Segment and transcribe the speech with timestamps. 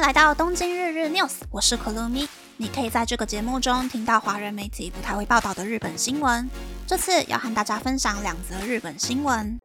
[0.00, 2.26] 来到东京日日 news，我是可露咪。
[2.56, 6.48] 你可以在这个节目中听到华人媒体不太会报道的日本新闻。
[6.86, 9.60] 这次要和大家分享两则日本新闻。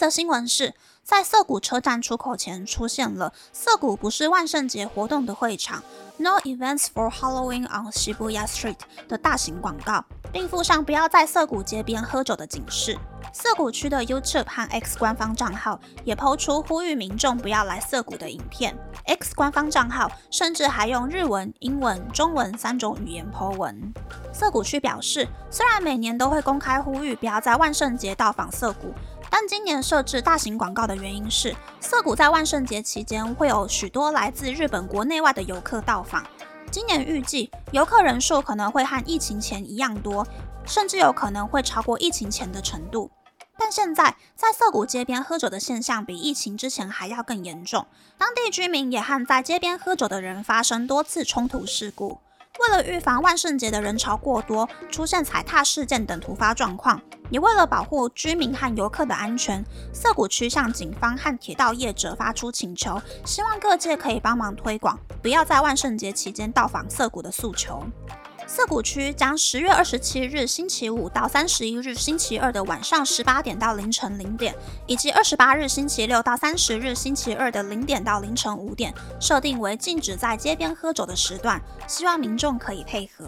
[0.00, 0.72] 第一则新闻是
[1.04, 5.82] 在涩谷车站出口前出现了“涩谷不是万圣节活动的会场
[6.16, 10.02] ”，No events for Halloween on Shibuya Street 的大型广告，
[10.32, 12.98] 并附上不要在涩谷街边喝酒的警示。
[13.34, 18.74] 涩谷区的 YouTube 和 X 官方账号也抛出呼吁民众不要来涩谷的影片。
[19.04, 23.92] X 官方账号甚至还用日文、英文、中文三种语言抛文。
[24.32, 28.94] 涩谷区表示，虽然每年都会公开呼吁不要在万圣节到访涩谷。
[29.30, 36.26] 但今年设置大型广告的原因是，涩谷在万圣节期间会有许多来自日本国内外的游客到访。
[36.70, 40.26] 今年预计游客人数可能会和疫情前一样多，
[40.66, 43.10] 甚至有可能会超过疫情前的程度。
[43.56, 47.86] 但现在在涩谷街边喝酒的现象比疫情之前还要更严重，
[48.16, 52.18] 当地居民也和在街边喝酒的人发生多次冲突事故。
[52.58, 67.84] 为了预防万圣节的人潮过多、出现踩踏事件等突发状况，也为了保护居民和游客的安全，涩谷区向警方和铁道业者发出请求，希望各界可以帮忙推广，不要在万圣节期间到访涩谷的诉求。
[68.50, 74.52] 涩谷区将十月二十七日星期五到三十一日星期二的晚上十八点到凌晨零点，
[74.88, 83.24] 以及二十八日星期六到三十日星期二的零点到凌晨五点，设定为禁止在街边喝酒的时段，希望民众可以配合。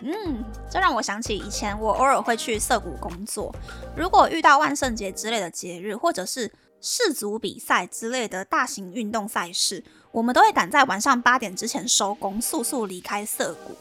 [0.00, 3.54] 嗯，这让我想起以前我偶尔会去涩谷工作，
[3.94, 6.50] 如果遇到万圣节之类的节日，或者是
[6.80, 13.76] 世足比赛之类的大型运动赛事，我们都会赶在晚上八点之前收工，速速离开涩谷。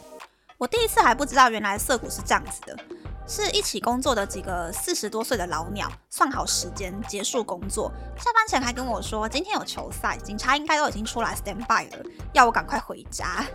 [0.58, 2.76] 我第一次还不知道，原来涩谷是这样子的，
[3.28, 13.46] 是一起工作的几个四十多岁的老鸟，算好时间结束工作，下班前还跟我说今天有球赛，警察应该都已经出来 stand by 了，要我赶快回家。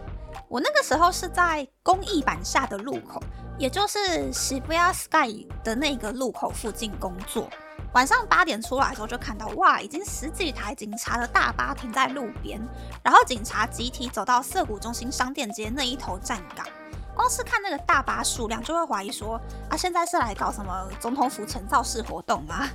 [0.48, 3.20] 我那个时候是在公益板下的路口，
[3.58, 3.98] 也就是
[4.32, 7.50] sbsky 的那个路口附近工作。
[7.94, 12.58] 晚上八点出来的时候，就看到哇，已经十几台警察的大巴停在路边，
[13.02, 16.66] 然后警察集体走到涩谷中心商店街那一头站岗。
[17.14, 19.38] 光是看那个大巴数量，就会怀疑说
[19.68, 22.66] 啊，现在是来搞什么总统府前造势活动吗？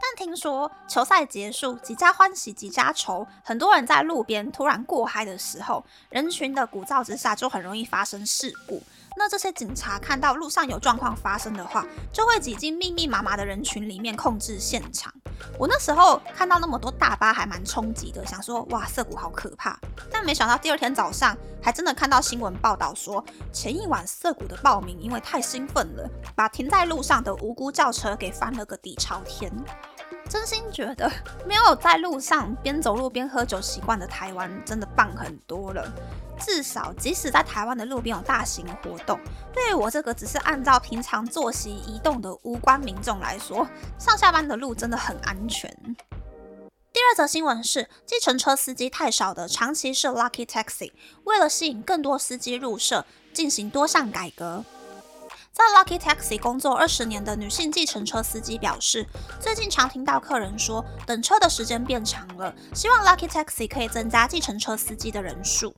[0.00, 8.82] 但听说球赛结束，几家欢喜几家愁，很多人在路边突然过嗨的时候，人群的鼓噪之下，就很容易发生事故。
[9.18, 15.12] 那这些警察看到路上有状况发生的话，就会挤进密密麻麻的人群里面控制现场。
[15.58, 19.76] 我那时候看到那么多大巴，还蛮冲击的，想说哇，涩谷好可怕。
[20.10, 29.52] 但没想到第二天早上，还真的看到新闻报道说，前一晚涩谷的报名因为太兴奋了，把停在路上的无辜轿车给翻了个底朝天。
[30.28, 31.10] 真心觉得，
[31.46, 35.90] 没有在路上边走路边喝酒习惯的台湾，真的棒很多了。
[36.38, 39.18] 至少，即使在台湾的路边有大型活动，
[39.52, 43.66] 对于我这个只是按照平常作息移动的无关民众来说，
[43.98, 45.68] 上下班的路真的很安全。
[46.92, 50.92] 第二则新闻是，计程车司机太少的长崎市 Lucky Taxi
[51.24, 54.64] 为了吸引更多司机入社，进行多项改革。
[55.58, 59.04] 在 Lucky Taxi 工作二十年的女性计程车司机表示，
[59.40, 65.74] 最近常听到客人说，等车的时间变长了，希望 Lucky Taxi 可以增加计程车司机的人数。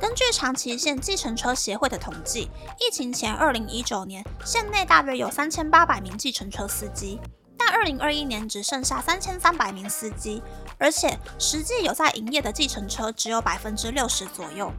[0.00, 2.48] 根据长崎县计程车协会的统计，
[2.78, 7.18] 疫情前二零一九年县内大约有三千八百名计程车司机，
[7.58, 10.40] 但二零二一年只剩下三千三百名司机，
[10.78, 14.72] 而且实际有在营业的计程车只有百分之六十左右。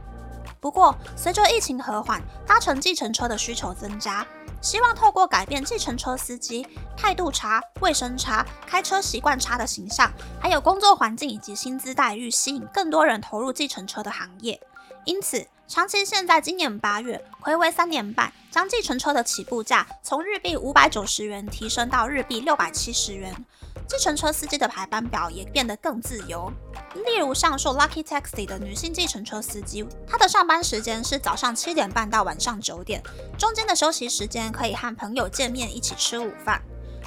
[0.58, 4.26] 不过，随着疫情和缓，搭乘计程车的需求增加，
[4.60, 14.60] 希望透过改变计程车司机态度差、卫生差、开车习惯差的形象，还有工作环境以及薪资待遇，吸引更多人投入计程车的行业。
[15.04, 23.34] 因此，长崎县在今年八月，回归三年半，将计程车的起步价从日币五百九十元提升到日币六百七十元。
[23.88, 26.52] 计程车司机的排班表也变得更自由。
[26.94, 33.02] 例如上述 Lucky Taxi 的女性计程车司机，她的上班时间是早上七点半到晚上九点，
[33.38, 36.60] 中间的休息时间可以和朋友见面一起吃午饭。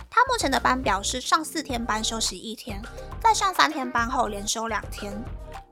[0.09, 2.81] 她目前的班表是上四天班休息一天，
[3.21, 5.13] 再上三天班后连休两天。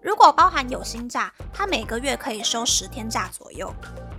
[0.02, 3.74] 如果包含有薪假，她每个月可以休十天假左右。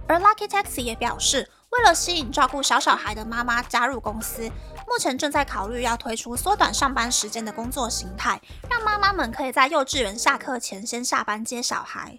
[0.06, 4.50] 而 Lucky Taxi 也表示，为了吸引照顾小小孩的妈妈加入公司，
[4.88, 12.19] 目前正在考虑要推出缩短上班时间的工作形态，让妈妈们可以在幼稚园下课前先下班接小孩。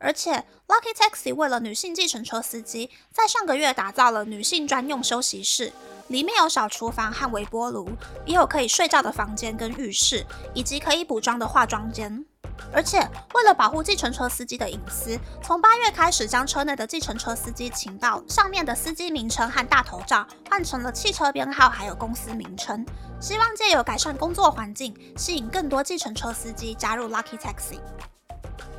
[0.00, 5.72] 而且，Lucky Taxi 为了女性计程车司机，在上个月打造了女性专用休息室，
[6.08, 7.90] 里面有小厨房和微波炉，
[8.24, 12.24] 也有可以睡觉的房间跟浴室，以及可以补妆的化妆间。
[12.72, 12.98] 而且，
[13.34, 22.86] 为了保护计程车司机的隐私，从八月开始将车内的计程车司机情报上面的司机名称和大头照换成了汽车编号，还有公司名称，
[23.20, 27.80] 希望借由改善工作环境，吸引更多计程车司机加入 Lucky Taxi。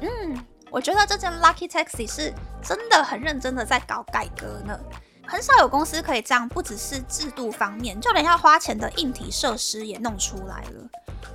[0.01, 0.45] 嗯。
[0.73, 4.79] 我觉得这间 Lucky Taxi 是真的很认真的在搞改革呢，
[5.27, 10.89] 很少有公司可以这样，不只是制度方面，就连要花钱的硬体设施也弄出来了。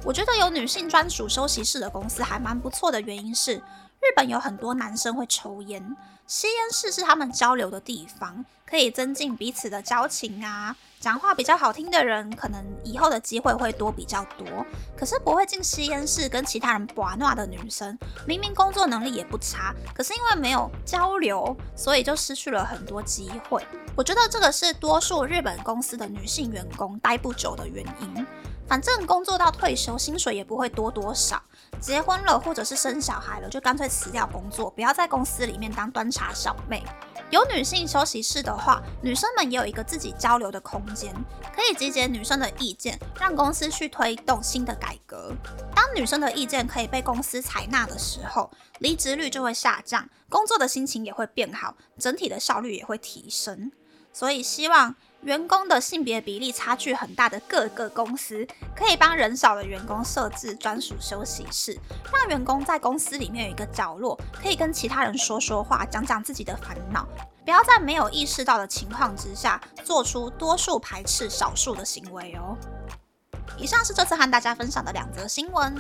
[0.05, 5.97] 我觉得有女性专属休息室的公司还蛮不错的，原因是日本有很多男生会抽烟。
[6.27, 10.75] 吸烟室是他们交流的地方，可以增进彼此的交情啊。
[10.99, 14.45] 讲话比较好听的人，可能以后的机会会多比较多。
[14.97, 17.97] 可是不会进吸烟室跟其他人玩闹的女生，
[18.27, 23.65] 明明工作能力也不差，可是因为没有交流，所以就失去了很多机会。
[23.95, 28.27] 我觉得这个是多数日本公司的女性员工待不久的原因。
[28.69, 31.41] 反正工作到退休，薪水也不会多多少。
[31.79, 36.83] 结婚了或者是生小孩了，就干脆辞掉工作，不要在公司里面当端茶小妹。
[37.31, 41.15] 有女性休息室的话，女生们也有一个自己交流的空间，
[41.55, 45.33] 可以集结女生的意见，让公司去推动新的改革。
[45.75, 53.71] 当女生的意见可以被公司采纳的时候，离职率就会下降，工作的心情也会变好，整体的效率也会提升。
[54.13, 54.95] 所以希望。
[55.27, 58.47] 员工的性别比例差距很大的各个公司，
[58.77, 61.77] 可以帮人少的员工设置专属休息室，
[62.13, 67.05] 让员工在公司里面有一个角落，可以跟其他人说说话，讲讲自己的烦恼，
[67.45, 72.57] 不要在没有意识到的情况之下，做出多数排斥少数的行为哦。
[73.59, 75.75] 以上是这次和大家分享的两则新闻。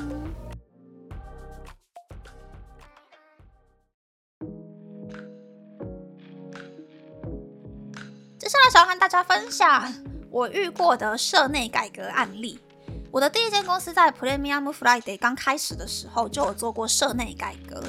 [8.56, 9.92] 下来想要和大家分享
[10.30, 12.58] 我遇过的社内改革案例。
[13.10, 17.82] 我的第一间公司在 Premium Friday 刚开始的时候就有做过社内改革。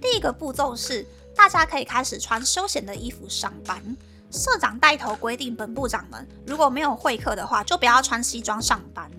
[0.00, 3.78] 第一个步骤是大家可以开始穿休闲的衣服上班，
[4.30, 9.10] 社长带头规定本部长们如果没有会客的话，就不要穿西装上班。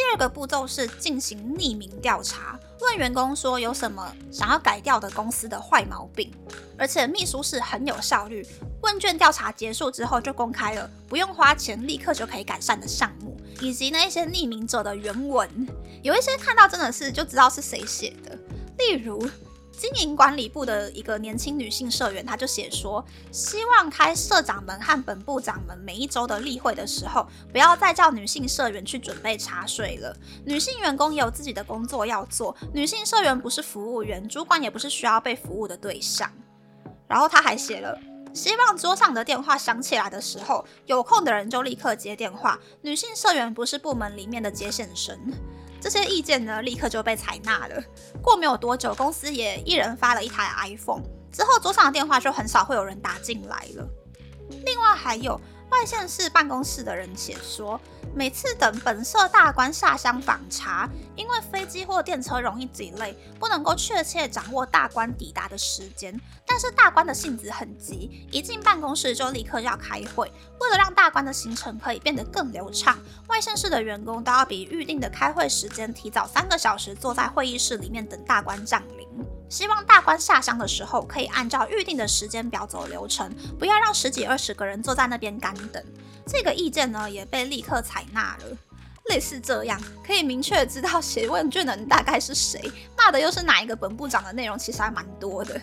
[0.00, 6.32] 第二个步骤是进行匿名调查，问员工说有什么想要改掉的公司的坏毛病，
[6.78, 8.44] 而且秘书是很有效率。
[8.80, 15.46] 问卷调查结束之后就公开了，不用花钱，立刻就可以改善的项目，以及那些匿名者的原文，
[16.02, 18.34] 有一些看到真的是就知道是谁写的。
[18.78, 19.28] 例如，
[19.80, 30.14] 经营管理部的一个年轻女性社员，她就写说，希望开社长们和本部长们每一周的例会的时候，不要再叫女性社员去准备茶水了。
[30.44, 36.30] 女性员工也有自己的工作要做，女性社员不是服务员，主管也不是需要被服务的对象。
[37.08, 37.98] 然后她还写了。
[38.34, 42.60] 希望桌上的电话响起来的时候，有空的人就立刻接电话。
[42.82, 45.18] 女性社员不是部门里面的接线生。
[45.80, 47.82] 这些意见呢，立刻就被采纳了。
[48.22, 53.88] 过没有多久，公司也一人发了一台 iPhone，之后桌上的电话就很少会有人打进来了。
[54.64, 55.40] 另外还有。
[55.70, 57.80] 外县市办公室的人写说，
[58.14, 66.20] 每次等本社大官下乡访查，因为飞机或电车容易挤累不能够确切掌握大官抵达的时间。
[66.44, 70.30] 但是大官的性子很急，一进办公室就立刻要开会。
[70.60, 78.99] 为了让大官的行程可以变得更流畅，外县市的员工都要比预定的开会时间提早三个小时坐在会议室里面等大官降临。
[79.50, 85.84] 希望大官下乡的时候，可以按照预定的时间表走流程，不要让十几二十个人坐在那边干等。
[86.24, 88.56] 这个意见呢，也被立刻采纳了。
[89.06, 95.60] 类似这样，可以明确知道写问卷的人大概是谁，骂的又是哪一个本部长的内容，其实还蛮多的。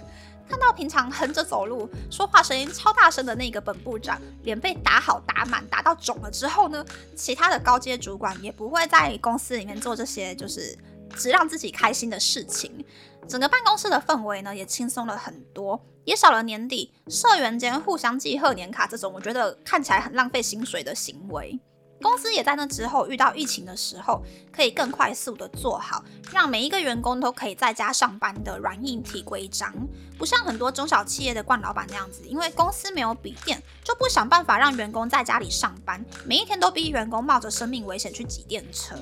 [0.50, 10.78] 看到平常横着走路、说话声音超大声的那个本部长，脸被打好打满、打到肿了之后呢，其他的高阶主管也不会在公司里面做这些，就是
[11.16, 12.84] 只让自己开心的事情。
[13.28, 21.60] 整个办公室的氛围呢，也轻松了很多，也少了年底社员间互相寄贺年卡这种我觉得看起来很浪费薪水的行为。
[22.00, 29.74] 公司也在那之后遇到疫情的时候，可以更快速的做好，让每一个员工都可以在家上班的软硬体规章，
[30.16, 38.96] 不像很多中小企业的冠老板那样子，因为公司没有笔电，就不想办法让员工在家里上班，每一天都逼员工冒着生命危险去挤电车。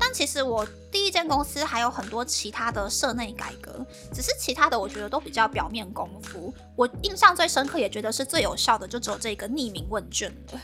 [0.00, 6.52] 但其实我第一间公司还有很多其他的社内改革，只是其他的我觉得都比较表面功夫。
[6.74, 10.60] 我印象最深刻，也觉得是最有效的，就只有这个匿名问卷了。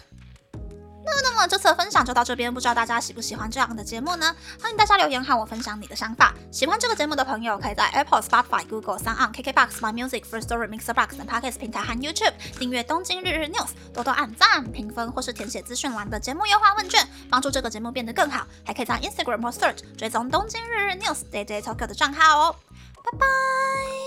[1.23, 4.35] 那么，这次的分享就到这边，不知道大家喜不喜欢这样的节目呢？
[4.61, 6.35] 欢迎大家留言和我分享你的想法。
[6.51, 18.47] 喜欢这个节目的朋友，可以在 Apple、Spotify、Google、s o u n KKBox、My Music、First Story、Mixer Box 等 Podcast 平台和 YouTube 订阅《东京日日 News》，多多按赞、评分或是填写资讯栏的节目优化问卷，帮助这个节目变得更好。
[18.65, 22.57] 还可以在 Instagram 或 Search 追踪《东京日日 News》Day Day Tokyo 的账号哦。
[23.05, 24.06] 拜拜。